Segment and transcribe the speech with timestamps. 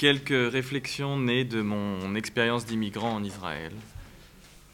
[0.00, 3.70] quelques réflexions nées de mon expérience d'immigrant en Israël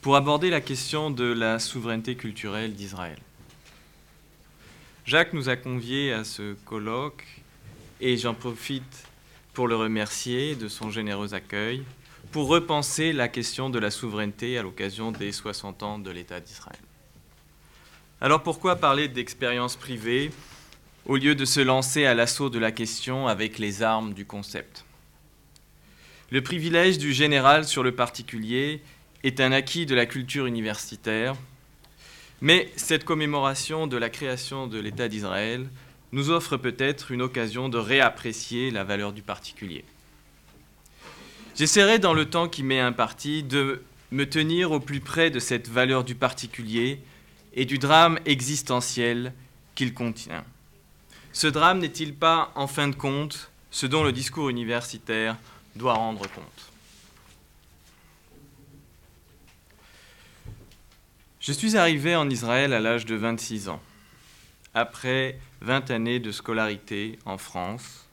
[0.00, 3.18] pour aborder la question de la souveraineté culturelle d'Israël.
[5.04, 7.24] Jacques nous a conviés à ce colloque
[8.00, 9.08] et j'en profite
[9.52, 11.82] pour le remercier de son généreux accueil
[12.30, 16.78] pour repenser la question de la souveraineté à l'occasion des 60 ans de l'État d'Israël.
[18.20, 20.30] Alors pourquoi parler d'expérience privée
[21.04, 24.85] au lieu de se lancer à l'assaut de la question avec les armes du concept?
[26.32, 28.82] Le privilège du général sur le particulier
[29.22, 31.36] est un acquis de la culture universitaire,
[32.40, 35.68] mais cette commémoration de la création de l'État d'Israël
[36.10, 39.84] nous offre peut-être une occasion de réapprécier la valeur du particulier.
[41.54, 45.68] J'essaierai dans le temps qui m'est imparti de me tenir au plus près de cette
[45.68, 47.00] valeur du particulier
[47.54, 49.32] et du drame existentiel
[49.76, 50.44] qu'il contient.
[51.32, 55.36] Ce drame n'est-il pas, en fin de compte, ce dont le discours universitaire
[55.76, 56.72] doit rendre compte
[61.46, 63.80] Je suis arrivé en Israël à l'âge de 26 ans,
[64.74, 68.08] après 20 années de scolarité en France,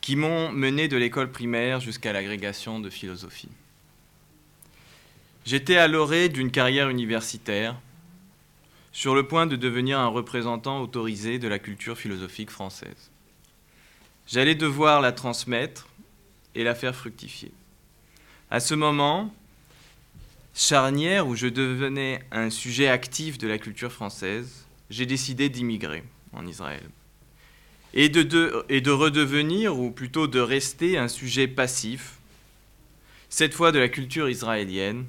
[0.00, 3.48] qui m'ont mené de l'école primaire jusqu'à l'agrégation de philosophie.
[5.44, 7.74] J'étais à l'orée d'une carrière universitaire,
[8.92, 13.10] sur le point de devenir un représentant autorisé de la culture philosophique française.
[14.28, 15.87] J'allais devoir la transmettre
[16.54, 17.52] et la faire fructifier.
[18.50, 19.34] À ce moment,
[20.54, 26.46] charnière où je devenais un sujet actif de la culture française, j'ai décidé d'immigrer en
[26.46, 26.82] Israël.
[27.94, 32.18] Et de, de redevenir, ou plutôt de rester, un sujet passif,
[33.28, 35.06] cette fois de la culture israélienne,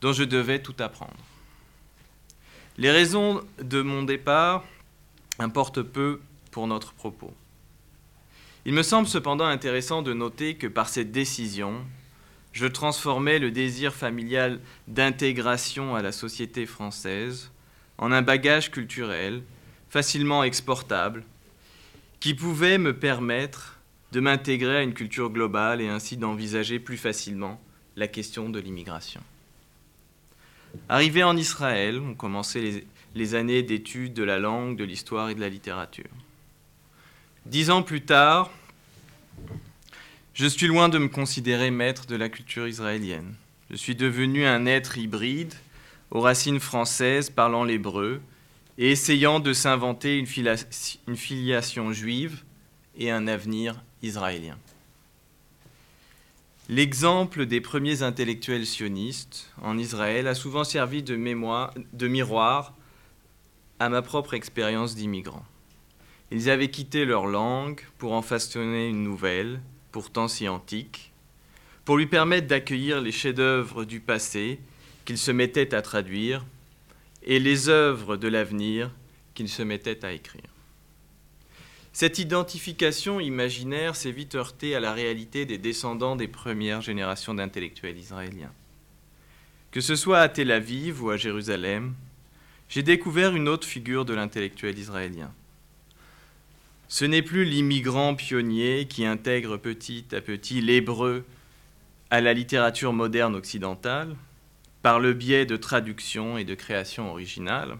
[0.00, 1.16] dont je devais tout apprendre.
[2.76, 4.64] Les raisons de mon départ
[5.38, 7.32] importent peu pour notre propos.
[8.66, 11.84] Il me semble cependant intéressant de noter que par cette décision,
[12.52, 17.50] je transformais le désir familial d'intégration à la société française
[17.98, 19.42] en un bagage culturel
[19.90, 21.24] facilement exportable
[22.20, 23.78] qui pouvait me permettre
[24.12, 27.60] de m'intégrer à une culture globale et ainsi d'envisager plus facilement
[27.96, 29.20] la question de l'immigration.
[30.88, 35.40] Arrivé en Israël, on commençait les, années d'études de la langue, de l'histoire et de
[35.40, 36.10] la littérature.
[37.46, 38.50] Dix ans plus tard,
[40.32, 43.34] je suis loin de me considérer maître de la culture israélienne.
[43.70, 45.52] Je suis devenu un être hybride,
[46.10, 48.22] aux racines françaises, parlant l'hébreu,
[48.78, 50.26] et essayant de s'inventer une,
[51.16, 52.42] filiation juive
[52.96, 54.56] et un avenir israélien.
[56.70, 61.14] L'exemple des premiers intellectuels sionistes en Israël a souvent servi de
[62.06, 62.72] miroir
[63.78, 65.44] à ma propre expérience d'immigrant.
[66.34, 69.60] Ils avaient quitté leur langue pour en façonner une nouvelle,
[69.92, 71.12] pourtant si antique,
[71.84, 74.58] pour lui permettre d'accueillir les chefs-d'œuvre du passé
[75.04, 76.44] qu'il se mettait à traduire
[77.22, 78.90] et les œuvres de l'avenir
[79.34, 80.42] qu'il se mettait à écrire.
[81.92, 87.96] Cette identification imaginaire s'est vite heurtée à la réalité des descendants des premières générations d'intellectuels
[87.96, 88.52] israéliens.
[89.70, 91.94] Que ce soit à Tel Aviv ou à Jérusalem,
[92.68, 95.32] j'ai découvert une autre figure de l'intellectuel israélien,
[96.88, 101.24] ce n'est plus l'immigrant pionnier qui intègre petit à petit l'hébreu
[102.10, 104.14] à la littérature moderne occidentale
[104.82, 107.76] par le biais de traduction et de création originale.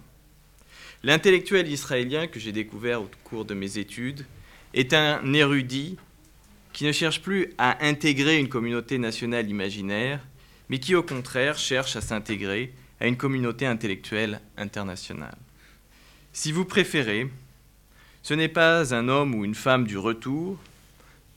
[1.03, 4.25] L'intellectuel israélien que j'ai découvert au cours de mes études
[4.73, 5.97] est un érudit
[6.73, 10.21] qui ne cherche plus à intégrer une communauté nationale imaginaire,
[10.69, 15.37] mais qui au contraire cherche à s'intégrer à une communauté intellectuelle internationale.
[16.33, 17.29] Si vous préférez,
[18.25, 20.57] ce n'est pas un homme ou une femme du retour,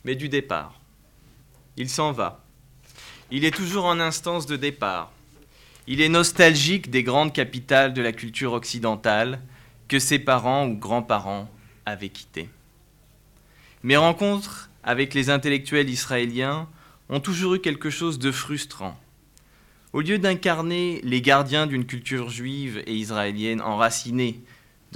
[0.05, 0.79] mais du départ.
[1.75, 2.45] Il s'en va.
[3.29, 5.11] Il est toujours en instance de départ.
[5.87, 9.41] Il est nostalgique des grandes capitales de la culture occidentale
[9.89, 11.51] que ses parents ou grands-parents
[11.85, 12.49] avaient quittées.
[13.83, 16.69] Mes rencontres avec les intellectuels israéliens
[17.09, 18.97] ont toujours eu quelque chose de frustrant.
[19.91, 24.39] Au lieu d'incarner les gardiens d'une culture juive et israélienne enracinée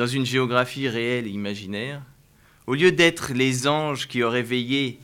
[0.01, 2.01] dans une géographie réelle et imaginaire,
[2.65, 4.99] au lieu d'être les anges qui auraient veillé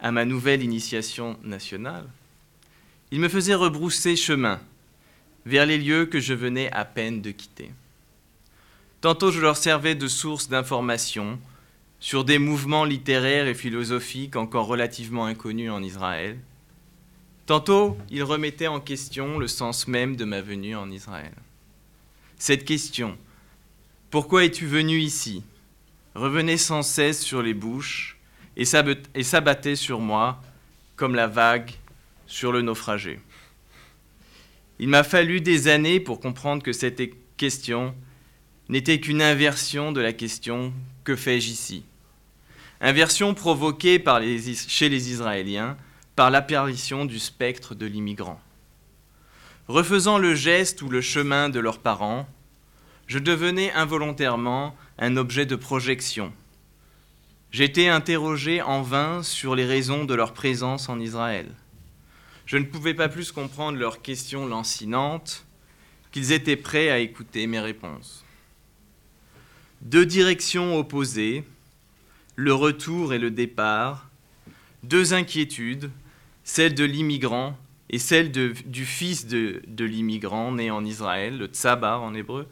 [0.00, 2.04] à ma nouvelle initiation nationale,
[3.10, 4.60] ils me faisaient rebrousser chemin
[5.46, 7.70] vers les lieux que je venais à peine de quitter.
[9.00, 11.38] Tantôt je leur servais de source d'information
[11.98, 16.36] sur des mouvements littéraires et philosophiques encore relativement inconnus en Israël.
[17.46, 21.32] Tantôt ils remettaient en question le sens même de ma venue en Israël.
[22.36, 23.16] Cette question,
[24.10, 25.42] pourquoi es-tu venu ici?
[26.14, 28.18] Revenait sans cesse sur les bouches
[28.56, 30.42] et s'abattait sur moi
[30.96, 31.70] comme la vague
[32.26, 33.20] sur le naufragé.
[34.78, 37.02] Il m'a fallu des années pour comprendre que cette
[37.36, 37.94] question
[38.68, 40.72] n'était qu'une inversion de la question
[41.04, 41.84] que fais-je ici?
[42.80, 44.02] Inversion provoquée
[44.68, 45.76] chez les Israéliens
[46.16, 48.40] par l'apparition du spectre de l'immigrant.
[49.66, 52.28] Refaisant le geste ou le chemin de leurs parents,
[53.08, 56.32] je devenais involontairement un objet de projection.
[57.50, 61.46] J'étais interrogé en vain sur les raisons de leur présence en Israël.
[62.44, 65.46] Je ne pouvais pas plus comprendre leurs questions lancinantes
[66.12, 68.24] qu'ils étaient prêts à écouter mes réponses.
[69.80, 71.44] Deux directions opposées,
[72.36, 74.08] le retour et le départ,
[74.82, 75.90] deux inquiétudes,
[76.44, 77.56] celle de l'immigrant
[77.88, 82.46] et celle du fils de, de l'immigrant né en Israël, le tsabar en hébreu,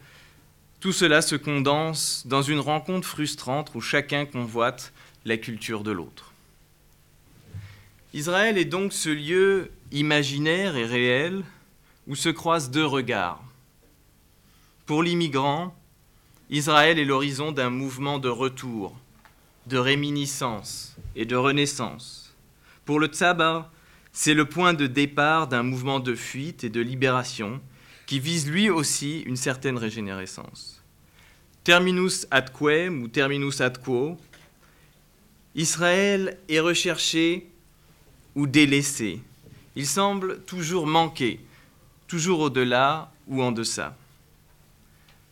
[0.81, 4.93] tout cela se condense dans une rencontre frustrante où chacun convoite
[5.25, 6.33] la culture de l'autre.
[8.15, 11.43] Israël est donc ce lieu imaginaire et réel
[12.07, 13.43] où se croisent deux regards.
[14.87, 15.75] Pour l'immigrant,
[16.49, 18.97] Israël est l'horizon d'un mouvement de retour,
[19.67, 22.35] de réminiscence et de renaissance.
[22.85, 23.71] Pour le Tsabar,
[24.13, 27.61] c'est le point de départ d'un mouvement de fuite et de libération
[28.07, 30.83] qui vise lui aussi une certaine régénérescence.
[31.65, 34.17] Terminus ad quem ou terminus ad quo,
[35.57, 37.51] Israël est recherché
[38.37, 39.21] ou délaissé.
[39.75, 41.41] Il semble toujours manquer,
[42.07, 43.97] toujours au-delà ou en deçà.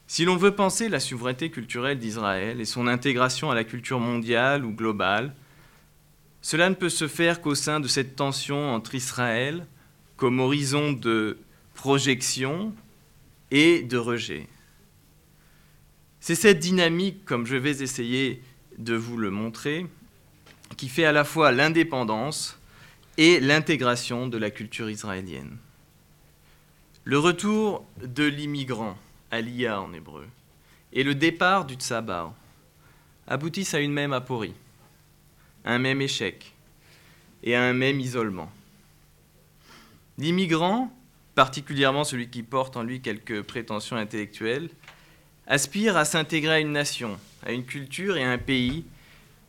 [0.07, 4.65] Si l'on veut penser la souveraineté culturelle d'Israël et son intégration à la culture mondiale
[4.65, 5.35] ou globale,
[6.43, 9.67] cela ne peut se faire qu'au sein de cette tension entre Israël
[10.17, 11.39] comme horizon de
[11.75, 12.75] projection
[13.51, 14.49] et de rejet.
[16.21, 18.43] C'est cette dynamique, comme je vais essayer
[18.79, 19.87] de vous le montrer,
[20.77, 22.59] qui fait à la fois l'indépendance
[23.19, 25.59] et l'intégration de la culture israélienne.
[27.05, 28.97] Le retour de l'immigrant
[29.31, 30.27] Aliyah en hébreu,
[30.93, 32.33] et le départ du Tsabar
[33.27, 34.55] aboutissent à une même aporie,
[35.65, 36.55] un même échec
[37.43, 38.51] et à un même isolement.
[40.17, 40.91] L'immigrant,
[41.35, 44.71] particulièrement celui qui porte en lui quelques prétentions intellectuelles,
[45.47, 48.85] aspire à s'intégrer à une nation, à une culture et à un pays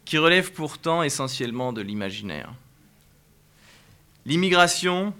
[0.03, 2.53] qui relèvent pourtant essentiellement de l'imaginaire.
[4.25, 5.13] L'immigration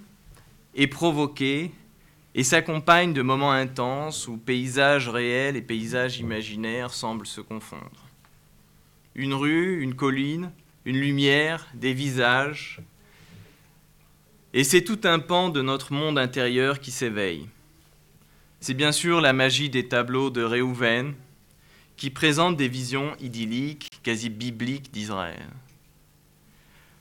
[0.75, 1.71] est provoquée
[2.33, 8.09] et s'accompagne de moments intenses où paysages réels et paysages imaginaires semblent se confondre.
[9.15, 10.51] Une rue, une colline,
[10.83, 12.81] une lumière, des visages.
[14.57, 17.49] Et c'est tout un pan de notre monde intérieur qui s'éveille.
[18.61, 21.13] C'est bien sûr la magie des tableaux de Réhouven
[21.97, 25.49] qui présentent des visions idylliques, quasi bibliques d'Israël.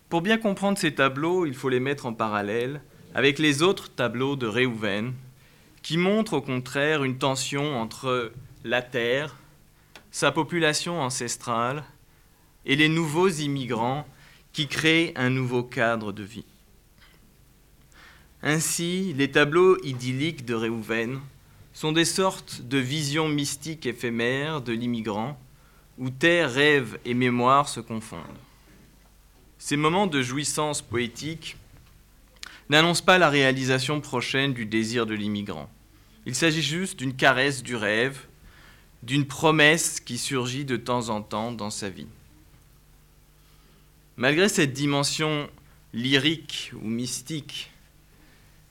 [0.09, 2.83] Pour bien comprendre ces tableaux, il faut les mettre en parallèle
[3.15, 5.15] avec les autres tableaux de Réhouven,
[5.81, 8.33] qui montrent au contraire une tension entre
[8.65, 9.37] la terre,
[10.11, 11.85] sa population ancestrale
[12.67, 14.09] et les nouveaux immigrants
[14.53, 16.47] qui créent un nouveau cadre de vie.
[18.47, 21.19] Ainsi, les tableaux idylliques de Réhouven
[21.73, 25.41] sont des sortes de visions mystiques éphémères de l'immigrant
[25.97, 28.21] où terre, rêve et mémoire se confondent.
[29.57, 31.57] Ces moments de jouissance poétique
[32.69, 35.71] n'annonce pas la réalisation prochaine du désir de l'immigrant.
[36.27, 38.27] Il s'agit juste d'une caresse du rêve,
[39.03, 42.09] d'une promesse qui surgit de temps en temps dans sa vie.
[44.19, 45.49] Malgré cette dimension
[45.95, 47.71] lyrique ou mystique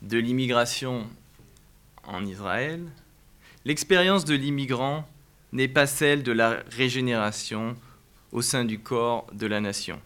[0.04, 1.08] de l'immigration
[2.04, 2.84] en Israël,
[3.66, 5.08] l'expérience de l'immigrant
[5.54, 7.76] n'est pas celle de la régénération
[8.32, 10.00] au sein du corps de la nation.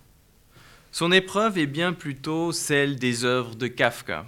[0.92, 4.25] Son épreuve est bien plutôt celle des œuvres de Kafka,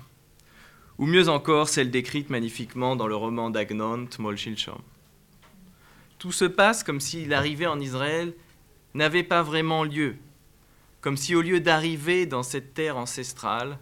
[0.98, 4.82] ou mieux encore celle décrite magnifiquement dans le roman d'Agnont, Molchilchom.
[6.18, 8.34] Tout se passe comme si l'arrivée en Israël
[8.94, 10.16] n'avait pas vraiment lieu,
[11.00, 13.78] comme si au lieu d'arriver dans cette terre ancestrale,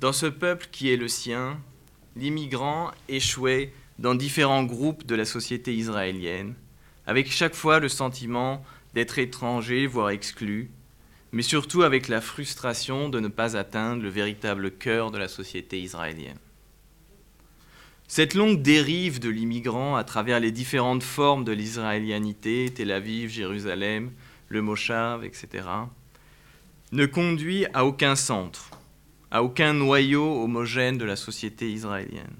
[0.00, 1.60] dans ce peuple qui est le sien,
[2.16, 6.54] l'immigrant échouait dans différents groupes de la société israélienne,
[7.06, 8.64] avec chaque fois le sentiment
[8.94, 10.70] d'être étranger, voire exclu,
[11.32, 15.78] mais surtout avec la frustration de ne pas atteindre le véritable cœur de la société
[15.78, 16.38] israélienne.
[18.08, 24.10] Cette longue dérive de l'immigrant à travers les différentes formes de l'israélianité, Tel Aviv, Jérusalem,
[24.48, 25.68] le Moshav, etc.,
[26.90, 28.70] ne conduit à aucun centre,
[29.30, 32.36] à aucun noyau homogène de la société israélienne.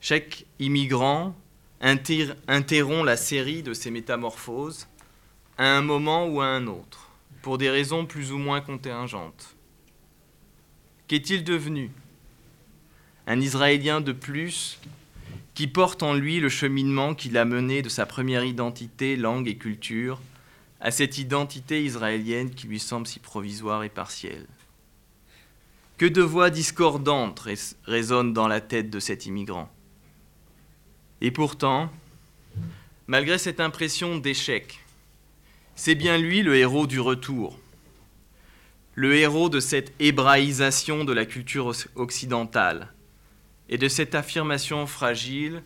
[0.00, 1.36] Chaque immigrant
[1.80, 4.88] interrompt la série de ces métamorphoses
[5.58, 7.10] à un moment ou à un autre
[7.42, 9.56] pour des raisons plus ou moins contingentes.
[11.08, 11.90] Qu'est-il devenu?
[13.26, 14.80] Un Israélien de plus
[15.54, 19.56] qui porte en lui le cheminement qui l'a mené de sa première identité, langue et
[19.56, 20.20] culture
[20.80, 24.46] à cette identité israélienne qui lui semble si provisoire et partielle.
[26.02, 27.46] Que de voix discordantes
[27.84, 29.70] résonnent dans la tête de cet immigrant.
[31.20, 31.92] Et pourtant,
[33.06, 34.80] malgré cette impression d'échec,
[35.76, 37.56] c'est bien lui le héros du retour,
[38.96, 42.92] le héros de cette hébraïsation de la culture occidentale
[43.68, 45.62] et de cette affirmation fragile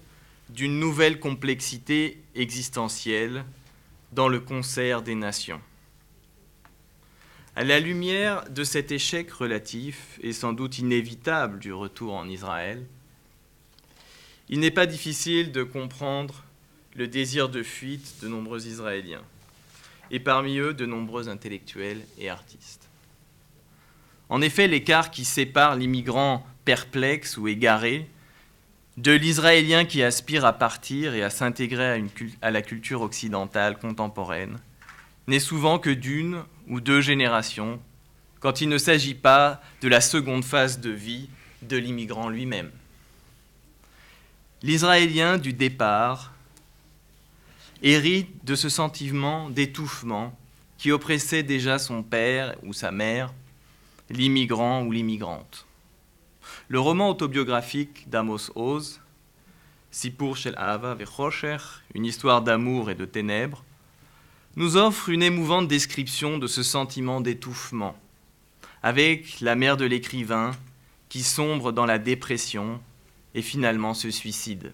[0.51, 3.47] d'une nouvelle complexité existentielle
[4.13, 5.63] dans le concert des nations.
[7.57, 12.85] À la lumière de cet échec relatif et sans doute inévitable du retour en Israël,
[14.51, 16.45] il n'est pas difficile de comprendre
[16.95, 19.23] le désir de fuite de nombreux Israéliens,
[20.11, 22.91] et parmi eux de nombreux intellectuels et artistes.
[24.29, 28.07] En effet, l'écart qui sépare l'immigrant perplexe ou égaré
[28.99, 32.05] de l'Israélien qui aspire à partir et à s'intégrer
[32.43, 34.59] à, la culture occidentale contemporaine
[35.27, 37.81] n'est souvent que d'une ou deux générations,
[38.41, 41.29] quand il ne s'agit pas de la seconde phase de vie
[41.63, 42.71] de l'immigrant lui-même.
[44.63, 46.33] L'Israélien du départ
[47.83, 50.37] hérite de ce sentiment d'étouffement
[50.79, 53.33] qui oppressait déjà son père ou sa mère,
[54.11, 55.67] l'immigrant ou l'immigrante.
[56.69, 59.01] Le roman autobiographique d'Amos Oz,
[59.91, 61.59] Sipur Shel Ava Vechosher,
[61.95, 63.65] une histoire d'amour et de ténèbres,
[64.57, 67.95] nous offre une émouvante description de ce sentiment d'étouffement,
[68.83, 70.53] avec la mère de l'écrivain
[71.11, 72.81] qui sombre dans la dépression
[73.35, 74.73] et finalement se suicide.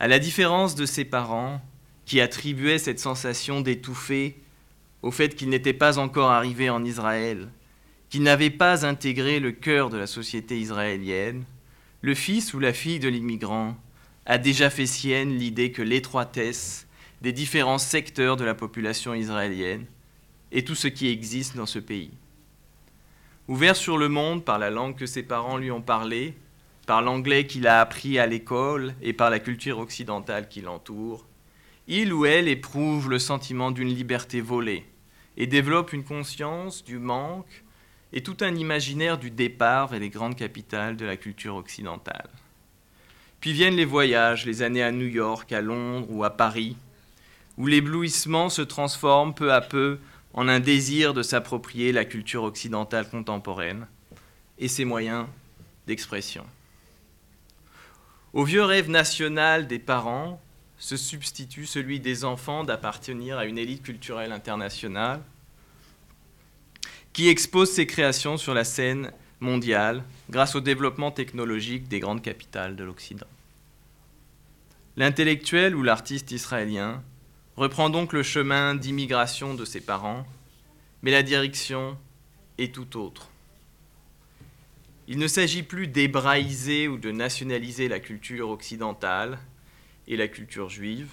[0.00, 1.60] À la différence de ses parents,
[2.06, 4.36] qui attribuaient cette sensation d'étouffer
[5.02, 7.48] au fait qu'il n'était pas encore arrivé en Israël,
[8.10, 11.44] qu'il n'avait pas intégré le cœur de la société israélienne,
[12.00, 13.76] le fils ou la fille de l'immigrant
[14.26, 16.86] a déjà fait sienne l'idée que l'étroitesse
[17.24, 19.86] des différents secteurs de la population israélienne
[20.52, 22.10] et tout ce qui existe dans ce pays.
[23.48, 26.34] Ouvert sur le monde par la langue que ses parents lui ont parlé,
[26.86, 31.24] par l'anglais qu'il a appris à l'école et par la culture occidentale qui l'entoure,
[31.88, 34.84] il ou elle éprouve le sentiment d'une liberté volée
[35.38, 37.64] et développe une conscience du manque
[38.12, 42.28] et tout un imaginaire du départ vers les grandes capitales de la culture occidentale.
[43.40, 46.76] Puis viennent les voyages, les années à New York, à Londres ou à Paris,
[47.58, 49.98] où l'éblouissement se transforme peu à peu
[50.32, 53.86] en un désir de s'approprier la culture occidentale contemporaine
[54.58, 55.26] et ses moyens
[55.86, 56.44] d'expression.
[58.32, 60.40] Au vieux rêve national des parents
[60.78, 65.22] se substitue celui des enfants d'appartenir à une élite culturelle internationale
[67.12, 72.74] qui expose ses créations sur la scène mondiale grâce au développement technologique des grandes capitales
[72.74, 73.26] de l'Occident.
[74.96, 77.02] L'intellectuel ou l'artiste israélien
[77.56, 80.26] reprend donc le chemin d'immigration de ses parents,
[81.02, 81.96] mais la direction
[82.58, 83.30] est tout autre.
[85.06, 89.38] Il ne s'agit plus d'hébraïser ou de nationaliser la culture occidentale
[90.08, 91.10] et la culture juive,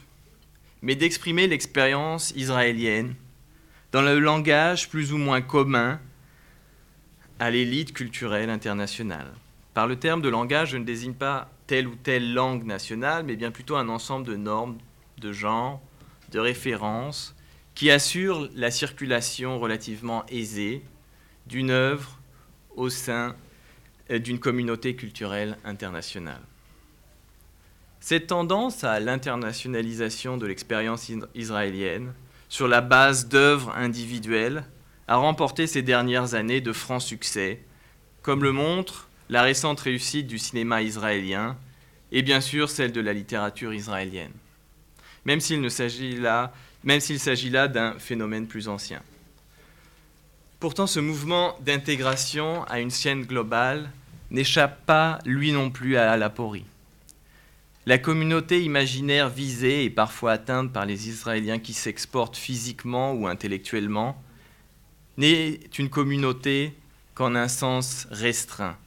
[0.81, 3.15] mais d'exprimer l'expérience israélienne
[3.91, 5.99] dans le langage plus ou moins commun
[7.39, 9.31] à l'élite culturelle internationale.
[9.73, 13.35] Par le terme de langage, je ne désigne pas telle ou telle langue nationale, mais
[13.35, 14.77] bien plutôt un ensemble de normes,
[15.17, 15.81] de genres,
[16.31, 17.35] de références
[17.75, 20.83] qui assurent la circulation relativement aisée
[21.47, 22.19] d'une œuvre
[22.75, 23.35] au sein
[24.09, 26.41] euh, d'une communauté culturelle internationale.
[27.99, 32.13] Cette tendance à l'internationalisation de l'expérience israélienne
[32.49, 34.63] sur la base d'œuvres individuelles
[35.07, 37.63] a remporté ces dernières années de francs succès,
[38.21, 41.57] comme le montre la récente réussite du cinéma israélien
[42.11, 44.33] et bien sûr celle de la littérature israélienne,
[45.25, 49.01] même s'il s'agit là, d'un phénomène plus ancien.
[50.59, 53.89] Pourtant, ce mouvement d'intégration à une scène globale
[54.29, 56.65] n'échappe pas, lui non plus, à l'aporie.
[57.87, 64.21] La communauté imaginaire visée et parfois atteinte par les Israéliens qui s'exportent physiquement ou intellectuellement
[65.17, 66.75] n'est une communauté
[67.15, 68.77] qu'en un sens restreint,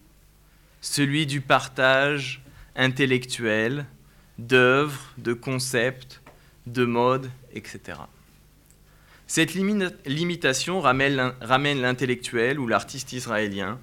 [0.80, 2.42] celui du partage
[2.76, 3.86] intellectuel
[4.38, 6.22] d'œuvres, de concepts,
[6.66, 7.98] de modes, etc.
[9.26, 13.78] Cette limitation ramène l'intellectuel ou l'artiste israélien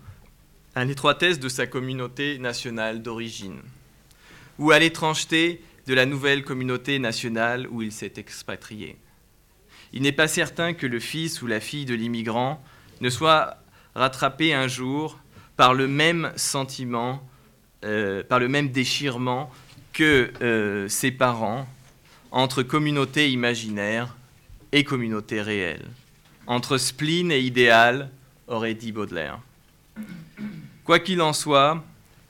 [0.76, 3.60] à l'étroitesse de sa communauté nationale d'origine,
[4.58, 8.98] ou à l'étrangeté de la nouvelle communauté nationale où il s'est expatrié.
[9.94, 12.64] Il n'est pas certain que le fils ou la fille de l'immigrant
[13.02, 13.58] ne soit
[13.96, 15.20] rattrapé un jour
[15.58, 17.28] par le même sentiment,
[17.84, 19.52] euh, par le même déchirement
[19.92, 21.68] que euh, ses parents
[22.32, 24.16] entre communauté imaginaire
[24.72, 25.86] et communauté réelle,
[26.48, 28.10] entre spleen et idéal,
[28.48, 29.40] aurait dit Baudelaire.
[30.86, 31.84] Quoi qu'il en soit,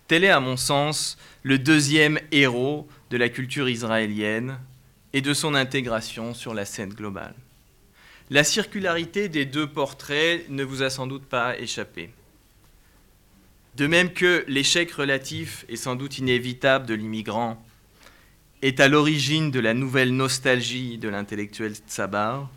[0.08, 4.58] tel est à mon sens le deuxième héros de la culture israélienne
[5.13, 7.36] et de son intégration sur la scène globale.
[8.29, 12.12] La circularité des deux portraits ne vous a sans doute pas échappé.
[13.75, 17.63] De même que l'échec relatif et sans doute inévitable de l'immigrant
[18.62, 22.50] est à l'origine de la nouvelle nostalgie de l'intellectuel Tsabar,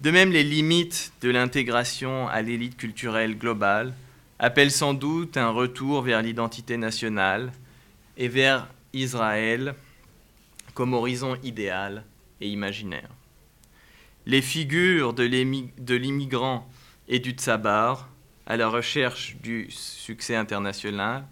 [0.00, 3.94] de même les limites de l'intégration à l'élite culturelle globale
[4.38, 7.52] appellent sans doute un retour vers l'identité nationale
[8.16, 9.74] et vers Israël
[10.74, 12.04] comme horizon idéal
[12.40, 13.10] et imaginaire.
[14.26, 16.68] Les figures de l'immigrant
[17.08, 18.08] et du tsabar,
[18.46, 21.26] à la recherche du succès international,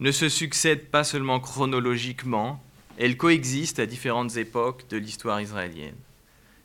[0.00, 2.62] ne se succèdent pas seulement chronologiquement,
[2.98, 5.96] elles coexistent à différentes époques de l'histoire israélienne.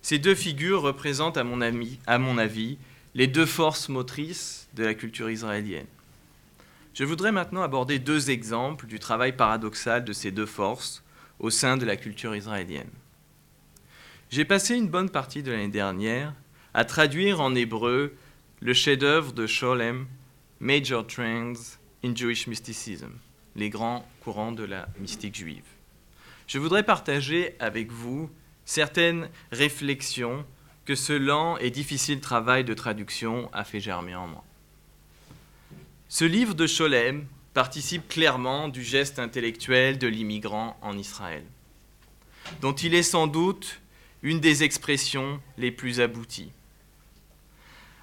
[0.01, 2.77] Ces deux figures représentent, à mon, avis,
[3.13, 5.85] les deux forces motrices de la culture israélienne.
[6.93, 11.03] Je voudrais maintenant aborder deux exemples du travail paradoxal de ces deux forces
[11.39, 12.89] au sein de la culture israélienne.
[14.29, 16.33] J'ai passé une bonne partie de l'année dernière
[16.73, 18.15] à traduire en hébreu
[18.61, 20.05] le chef-d'œuvre de Sholem,
[20.59, 23.09] Major Trends in Jewish Mysticism,
[23.55, 25.63] les grands courants de la mystique juive.
[26.51, 28.29] Je voudrais partager avec vous
[28.65, 30.45] certaines réflexions
[30.83, 34.43] que ce lent et difficile travail de traduction a fait germer en moi.
[36.09, 41.45] Ce livre de Scholem participe clairement du geste intellectuel de l'immigrant en Israël,
[42.59, 43.79] dont il est sans doute
[44.21, 46.51] une des expressions les plus abouties.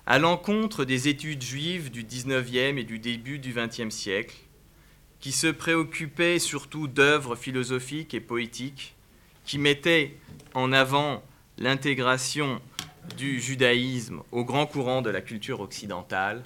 [0.06, 4.36] À l'encontre des études juives du XIXe et du début du XXe siècle,
[5.20, 8.94] qui se préoccupait surtout d'œuvres philosophiques et poétiques,
[9.44, 10.16] qui mettaient
[10.54, 11.22] en avant
[11.58, 12.60] l'intégration
[13.16, 16.42] du judaïsme au grand courant de la culture occidentale,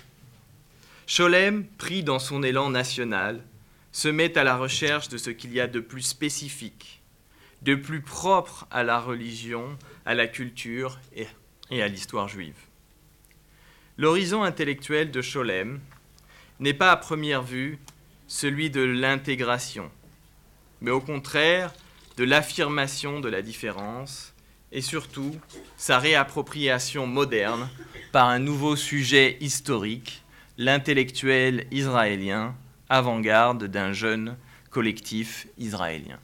[1.07, 3.45] Scholem, pris dans son élan national,
[3.91, 7.03] se met à la recherche de ce qu'il y a de plus spécifique,
[7.61, 12.57] de plus propre à la religion, à la culture et, à l'histoire juive.
[13.99, 15.81] L'horizon intellectuel de Scholem
[16.61, 17.79] n'est pas à première vue
[18.33, 19.91] celui de l'intégration,
[20.81, 21.71] mais au contraire
[22.17, 24.33] de l'affirmation de la différence
[24.73, 25.37] et surtout
[25.77, 27.69] sa réappropriation moderne
[28.11, 30.23] par un nouveau sujet historique,
[30.57, 32.55] l'intellectuel israélien,
[32.89, 34.39] avant-garde d'un jeune
[34.71, 36.19] collectif israélien.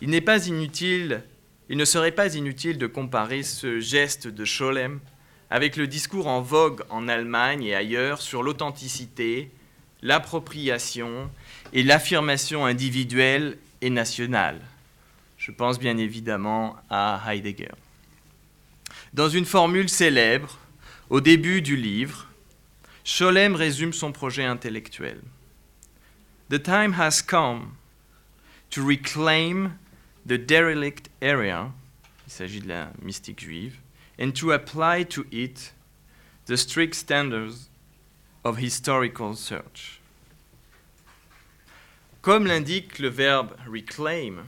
[0.00, 1.24] Il n'est pas inutile,
[1.68, 5.00] il ne serait pas inutile de comparer ce geste de Scholem
[5.50, 9.50] avec le discours en vogue en Allemagne et ailleurs sur l'authenticité,
[10.02, 11.30] l'appropriation
[11.72, 14.60] et l'affirmation individuelle et nationale.
[15.38, 17.72] Je pense bien évidemment à Heidegger.
[19.12, 20.58] Dans une formule célèbre,
[21.10, 22.26] au début du livre,
[23.04, 25.20] Scholem résume son projet intellectuel.
[26.50, 27.74] The time has come
[28.70, 29.72] to reclaim
[30.26, 31.70] the derelict area,
[32.26, 33.76] il s'agit de la mystique juive,
[34.20, 35.72] and to apply to it
[36.46, 37.68] the strict standards
[38.46, 40.00] of historical search.
[42.22, 44.44] Comme l'indique le verbe reclaim,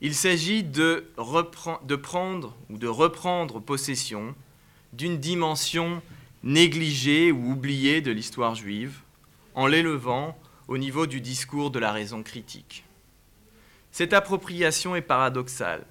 [0.00, 1.10] il s'agit de,
[1.84, 4.36] de, prendre ou de reprendre possession
[4.92, 6.00] d'une dimension
[6.44, 9.00] négligée ou oubliée de l'histoire juive
[9.56, 12.84] en l'élevant au niveau du discours de la raison critique.
[13.90, 15.84] Cette appropriation est paradoxale,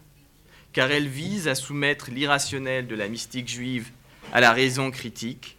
[0.72, 3.92] car elle vise à soumettre l'irrationnel de la mystique juive
[4.32, 5.55] à la raison critique,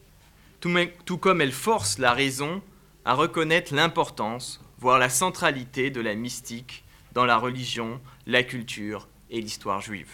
[0.60, 2.62] tout, comme elle force la raison
[3.04, 9.40] à reconnaître l'importance, voire la centralité de la mystique dans la religion, la culture et
[9.40, 10.10] l'histoire juive.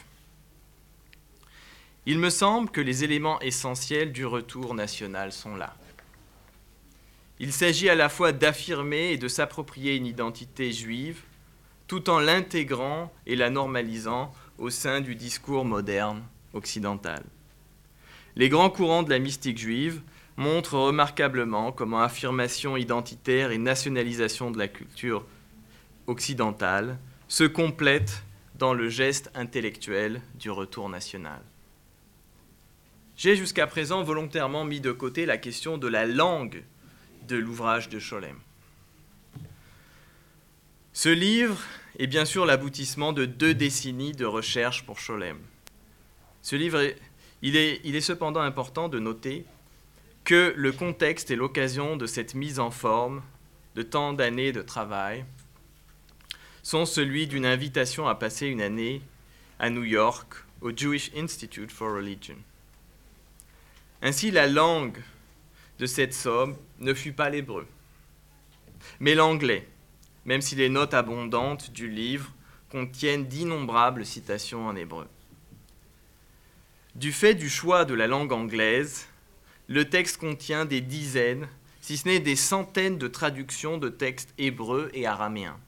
[2.07, 5.77] Il me semble que les éléments essentiels du retour national sont là.
[7.39, 11.23] Il s'agit à la fois d'affirmer et de s'approprier une identité juive,
[11.87, 17.23] tout en l'intégrant et la normalisant au sein du discours moderne occidental.
[18.37, 20.01] Les grands courants de la mystique juive
[20.37, 25.25] montrent remarquablement comment affirmation identitaire et nationalisation de la culture
[26.07, 28.25] occidentale se complètent
[28.59, 31.41] dans le geste intellectuel du retour national.
[33.17, 36.65] J'ai jusqu'à présent volontairement mis de côté la question de la langue
[37.29, 38.39] de l'ouvrage de Scholem.
[40.93, 41.59] Ce livre
[41.99, 45.39] est bien sûr l'aboutissement de deux décennies de recherche pour Scholem.
[46.43, 46.83] Ce livre,
[47.43, 49.47] il est cependant important de noter
[50.25, 53.23] que le contexte et l'occasion de cette mise en forme
[53.75, 55.25] de tant d'années de travail
[56.63, 59.03] sont celui d'une invitation à passer une année
[59.59, 62.37] à New York au Jewish Institute for Religion.
[64.01, 64.99] Ainsi, la langue
[65.79, 67.67] de cette somme ne fut pas l'hébreu,
[69.01, 69.69] mais l'anglais,
[70.25, 72.31] même si les notes abondantes du livre
[72.71, 75.09] contiennent d'innombrables citations en hébreu.
[76.95, 79.07] Du fait du choix de la langue anglaise,
[79.73, 81.49] le texte contient des dizaines,
[81.81, 85.59] si ce n'est des centaines de traductions de textes hébreux et araméens.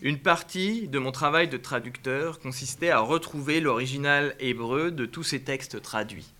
[0.00, 5.42] Une partie de mon travail de traducteur consistait à retrouver l'original hébreu de tous ces
[5.42, 6.32] textes traduits.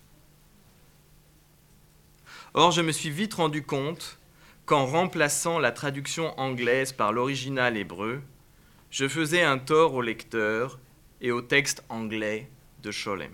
[2.55, 4.17] Or, je me suis vite rendu compte
[4.65, 8.23] qu'en remplaçant la traduction anglaise par l'original hébreu,
[8.89, 10.79] je faisais un tort au lecteur
[11.21, 12.49] et au texte anglais
[12.81, 13.33] de Scholem.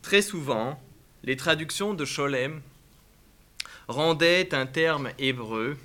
[0.00, 0.80] Très souvent,
[1.22, 2.60] les traductions de Scholem
[3.88, 5.76] rendaient un terme hébreu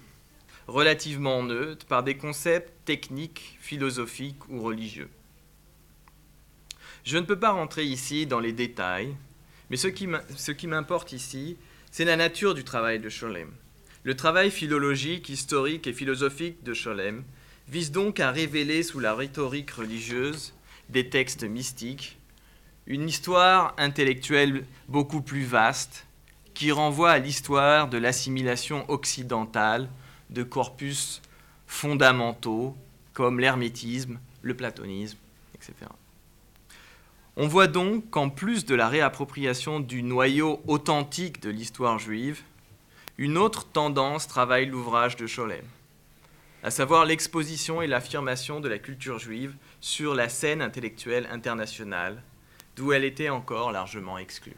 [0.68, 5.10] relativement neutre par des concepts techniques, philosophiques ou religieux.
[7.04, 9.16] Je ne peux pas rentrer ici dans les détails,
[9.70, 11.58] mais ce qui m'importe ici,
[11.92, 13.52] c'est la nature du travail de Scholem.
[14.04, 17.24] Le travail philologique, historique et philosophique de Scholem
[17.68, 20.54] vise donc à révéler sous la rhétorique religieuse
[20.90, 22.18] des textes mystiques
[22.88, 26.06] une histoire intellectuelle beaucoup plus vaste
[26.54, 29.90] qui renvoie à l'histoire de l'assimilation occidentale
[30.30, 31.22] de corpus
[31.68, 32.76] fondamentaux
[33.14, 35.18] comme l'hermétisme, le platonisme,
[35.56, 35.74] etc.
[37.38, 42.44] On voit donc qu'en plus de la réappropriation du noyau authentique de l'histoire juive,
[43.18, 45.66] une autre tendance travaille l'ouvrage de Scholem,
[46.64, 52.22] à savoir l'exposition et l'affirmation de la culture juive sur la scène intellectuelle internationale,
[52.76, 54.58] d'où elle était encore largement exclue.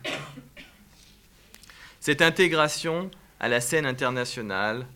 [2.00, 4.88] Cette intégration à la scène internationale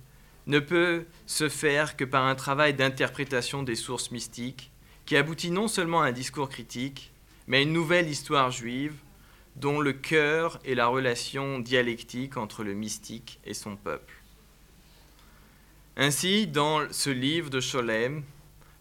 [0.47, 4.71] ne peut se faire que par un travail d'interprétation des sources mystiques
[5.05, 7.11] qui aboutit non seulement à un discours critique,
[7.47, 8.95] mais à une nouvelle histoire juive
[9.55, 14.15] dont le cœur est la relation dialectique entre le mystique et son peuple.
[15.97, 18.23] Ainsi, dans ce livre de Scholem,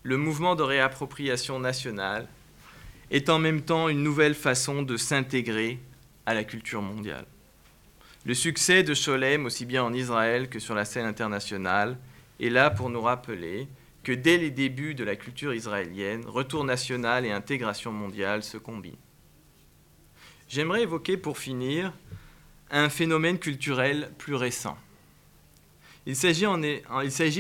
[0.02, 2.28] le mouvement de réappropriation nationale
[3.10, 5.78] est en même temps une nouvelle façon de s'intégrer
[6.26, 7.26] à la culture mondiale.
[8.24, 11.98] Le succès de Scholem, aussi bien en Israël que sur la scène internationale,
[12.38, 13.66] est là pour nous rappeler
[14.02, 18.96] que dès les débuts de la culture israélienne, retour national et intégration mondiale se combinent.
[20.48, 21.92] J'aimerais évoquer pour finir
[22.70, 24.76] un phénomène culturel plus récent.
[26.06, 26.46] Il s'agit,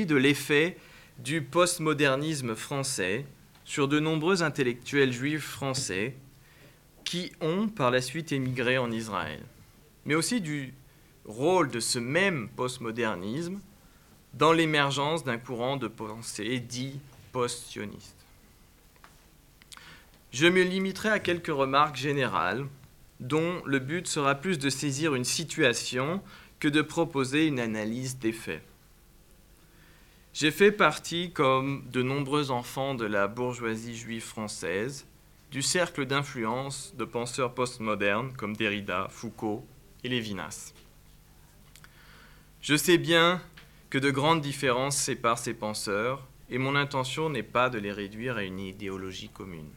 [0.06, 0.76] de l'effet
[1.18, 3.24] du postmodernisme français
[3.70, 6.16] sur de nombreux intellectuels juifs français
[7.04, 9.44] qui ont par la suite émigré en Israël
[10.04, 10.74] mais aussi du
[11.24, 13.60] rôle de ce même postmodernisme
[14.34, 16.98] dans l'émergence d'un courant de pensée dit
[17.30, 18.16] post-sioniste.
[20.32, 22.66] Je me limiterai à quelques remarques générales
[23.20, 26.20] dont le but sera plus de saisir une situation
[26.58, 28.64] que de proposer une analyse des faits.
[30.32, 35.06] J'ai fait partie, comme de nombreux enfants de la bourgeoisie juive française,
[35.50, 39.66] du cercle d'influence de penseurs postmodernes comme Derrida, Foucault,
[40.04, 40.72] et Lévinas.
[42.62, 43.42] Je sais bien
[43.90, 48.36] que de grandes différences séparent ces penseurs, et mon intention n'est pas de les réduire
[48.36, 49.70] à une idéologie commune.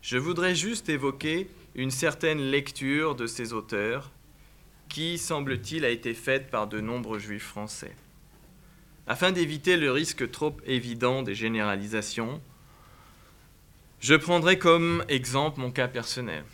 [0.00, 4.10] Je voudrais juste évoquer une certaine lecture de ces auteurs
[4.88, 7.94] qui, semble-t-il, a été faite par de nombreux juifs français.
[9.10, 12.40] Afin d'éviter le risque trop évident des généralisations,
[13.98, 16.44] je prendrai comme exemple mon cas personnel.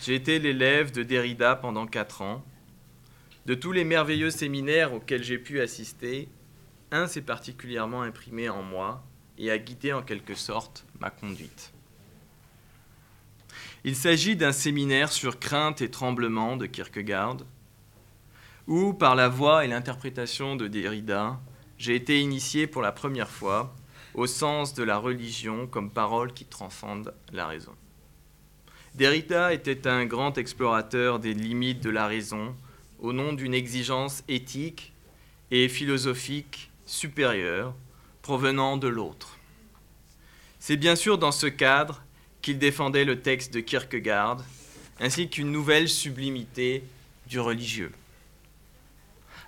[0.00, 2.44] J'ai été l'élève de Derrida pendant quatre ans.
[3.46, 6.28] De tous les merveilleux séminaires auxquels j'ai pu assister,
[6.92, 9.02] un s'est particulièrement imprimé en moi
[9.36, 11.72] et a guidé en quelque sorte ma conduite.
[13.82, 17.38] Il s'agit d'un séminaire sur crainte et tremblement de Kierkegaard,
[18.68, 21.40] où, par la voix et l'interprétation de Derrida,
[21.82, 23.74] j'ai été initié pour la première fois
[24.14, 27.72] au sens de la religion comme parole qui transcende la raison.
[28.94, 32.54] Derrida était un grand explorateur des limites de la raison
[33.00, 34.92] au nom d'une exigence éthique
[35.50, 37.74] et philosophique supérieure
[38.22, 39.36] provenant de l'autre.
[40.60, 42.04] C'est bien sûr dans ce cadre
[42.42, 44.44] qu'il défendait le texte de Kierkegaard,
[45.00, 46.84] ainsi qu'une nouvelle sublimité
[47.26, 47.90] du religieux.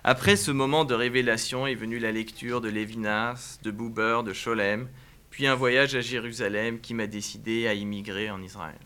[0.07, 4.87] Après ce moment de révélation est venue la lecture de Lévinas, de Buber, de Scholem,
[5.31, 8.77] puis un voyage à Jérusalem qui m'a décidé à immigrer en Israël.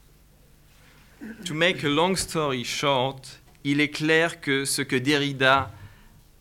[1.43, 5.73] To make a long story short, il est clair que ce que Derrida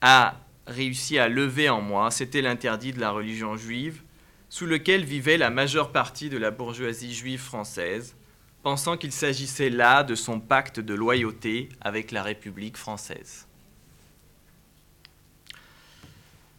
[0.00, 0.36] a
[0.68, 4.02] réussi à lever en moi, c'était l'interdit de la religion juive,
[4.48, 8.14] sous lequel vivait la majeure partie de la bourgeoisie juive française,
[8.62, 13.47] pensant qu'il s'agissait là de son pacte de loyauté avec la République française.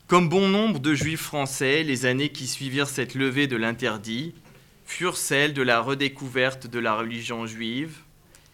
[0.10, 4.34] Comme bon nombre de juifs français, les années qui suivirent cette levée de l'interdit
[4.84, 7.96] furent celles de la redécouverte de la religion juive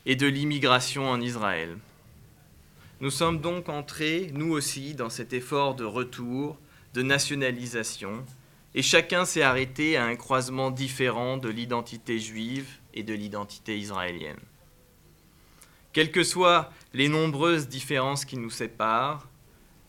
[0.06, 1.78] et de l'immigration en Israël.
[3.00, 6.58] Nous sommes donc entrés, nous aussi, dans cet effort de retour,
[6.94, 8.26] de nationalisation,
[8.74, 14.44] et chacun s'est arrêté à un croisement différent de l'identité juive et de l'identité israélienne.
[15.94, 19.30] Quelles que soient les nombreuses différences qui nous séparent,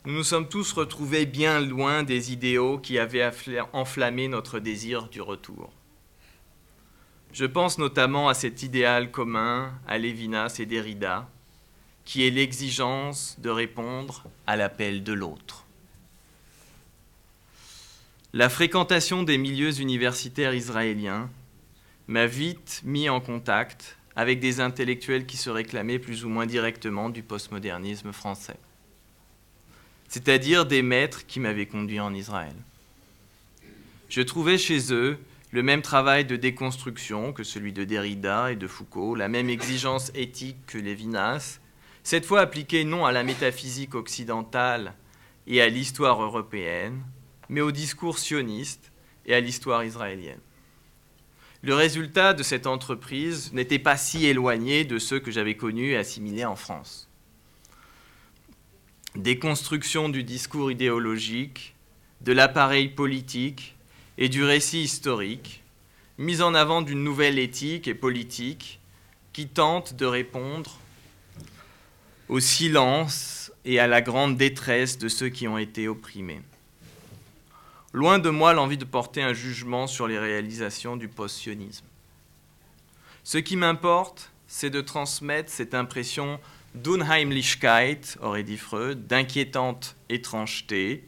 [0.07, 3.29] nous nous sommes tous retrouvés bien loin des idéaux qui avaient
[3.73, 5.73] enflammé notre désir du retour.
[7.33, 11.29] Je pense notamment à cet idéal commun à Lévinas et Derrida,
[12.05, 15.65] qui est l'exigence de répondre à l'appel de l'autre.
[18.31, 21.29] La fréquentation des milieux universitaires israéliens
[22.07, 27.09] m'a vite mis en contact avec des intellectuels qui se réclamaient plus ou moins directement
[27.09, 28.55] du postmodernisme français
[30.07, 32.55] c'est-à-dire des maîtres qui m'avaient conduit en Israël.
[34.09, 35.17] Je trouvais chez eux
[35.51, 40.11] le même travail de déconstruction que celui de Derrida et de Foucault, la même exigence
[40.15, 41.59] éthique que Lévinas,
[42.03, 44.93] cette fois appliquée non à la métaphysique occidentale
[45.45, 47.01] et à l'histoire européenne,
[47.49, 48.91] mais au discours sioniste
[49.25, 50.39] et à l'histoire israélienne.
[51.63, 55.97] Le résultat de cette entreprise n'était pas si éloigné de ceux que j'avais connus et
[55.97, 57.06] assimilés en France
[59.17, 61.75] déconstruction du discours idéologique,
[62.21, 63.75] de l'appareil politique
[64.17, 65.63] et du récit historique,
[66.17, 68.79] mise en avant d'une nouvelle éthique et politique
[69.33, 70.79] qui tente de répondre
[72.29, 76.41] au silence et à la grande détresse de ceux qui ont été opprimés.
[77.93, 81.85] Loin de moi l'envie de porter un jugement sur les réalisations du post-sionisme.
[83.23, 86.39] Ce qui m'importe, c'est de transmettre cette impression
[86.75, 91.03] d'Unheimlichkeit, aurait dit Freud, d'inquiétante étrangeté,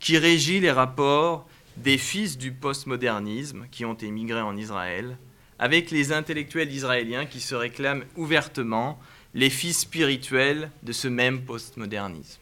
[0.00, 5.16] qui régit les rapports des fils du postmodernisme qui ont émigré en Israël,
[5.58, 8.98] avec les intellectuels israéliens qui se réclament ouvertement
[9.34, 12.40] les fils spirituels de ce même postmodernisme.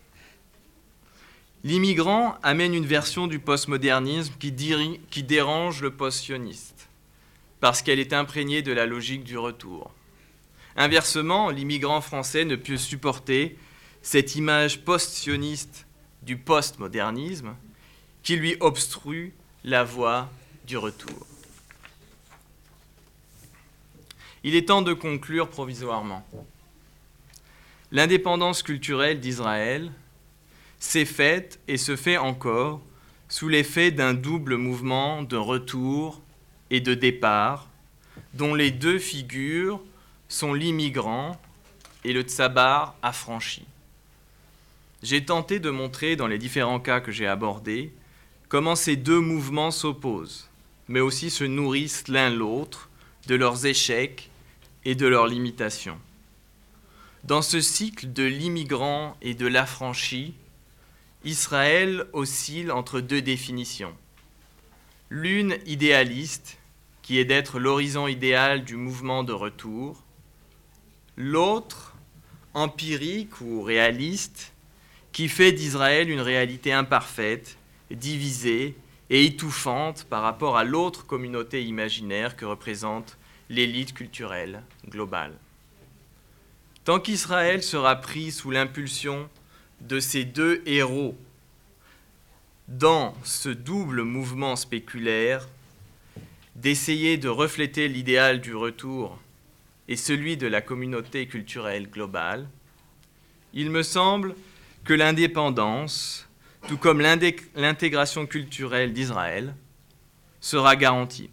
[1.65, 4.53] L'immigrant amène une version du postmodernisme qui,
[5.11, 6.89] qui dérange le post-sioniste,
[7.61, 9.93] parce qu'elle est imprégnée de la logique du retour.
[10.77, 13.59] Inversement, l'immigrant français ne peut supporter
[14.01, 15.87] cette image post-sioniste
[16.23, 17.55] du postmodernisme
[18.23, 19.33] qui lui obstrue
[19.65, 20.31] la voie
[20.67, 21.27] du retour.
[24.45, 26.27] Il est temps de conclure provisoirement.
[27.93, 29.93] L'indépendance culturelle d'Israël
[30.79, 32.81] s'est faite et se fait encore
[33.29, 36.21] sous l'effet d'un double mouvement de retour
[36.71, 37.69] et de départ,
[38.35, 39.81] dont les deux figures
[40.33, 41.39] sont l'immigrant
[42.05, 43.65] et le tsabar affranchi.
[45.03, 47.93] J'ai tenté de montrer dans les différents cas que j'ai abordés
[48.49, 50.49] comment ces deux mouvements s'opposent,
[50.89, 52.89] mais aussi se nourrissent l'un l'autre
[53.27, 54.31] de leurs échecs
[54.85, 55.99] et de leurs limitations.
[57.25, 60.35] Dans ce cycle de l'immigrant et de l'affranchi,
[61.25, 63.95] Israël oscille entre deux définitions.
[65.11, 66.59] L'une idéaliste,
[67.03, 70.03] qui est d'être l'horizon idéal du mouvement de retour,
[71.17, 71.95] l'autre
[72.55, 74.53] empirique ou réaliste
[75.13, 77.57] qui fait d'Israël une réalité imparfaite,
[77.91, 78.75] divisée
[79.11, 83.19] et étouffante par rapport à l'autre communauté imaginaire que représente
[83.51, 85.35] l'élite culturelle globale.
[86.85, 89.29] Tant qu'Israël sera pris sous l'impulsion
[89.83, 91.17] de ces deux héros
[92.69, 95.49] dans ce double mouvement spéculaire,
[96.57, 99.19] d'essayer de refléter l'idéal du retour
[99.93, 102.49] et celui de la communauté culturelle globale,
[103.53, 104.35] il me semble
[104.85, 106.27] que l'indépendance,
[106.67, 109.55] tout comme l'intégration culturelle d'Israël,
[110.41, 111.29] sera garantie,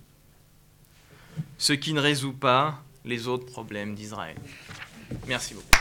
[1.57, 4.35] ce qui ne résout pas les autres problèmes d'Israël.
[5.25, 5.78] Merci beaucoup.